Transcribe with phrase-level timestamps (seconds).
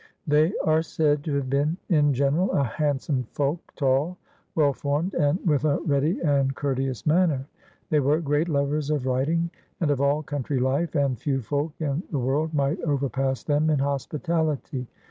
[0.25, 4.17] They are said to have been in general a handsome folk, tall,
[4.55, 7.45] well formed, and with a ready and courteous manner.
[7.91, 12.01] They were great lovers of riding, and of all country life, and few folk in
[12.09, 14.87] the world might overpass them in hospitality.